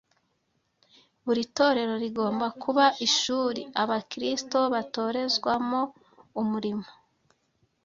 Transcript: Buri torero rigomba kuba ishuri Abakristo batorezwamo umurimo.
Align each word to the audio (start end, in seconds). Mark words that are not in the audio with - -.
Buri 1.25 1.43
torero 1.57 1.93
rigomba 2.03 2.47
kuba 2.63 2.85
ishuri 3.07 3.61
Abakristo 3.83 4.57
batorezwamo 4.73 5.81
umurimo. 6.41 6.87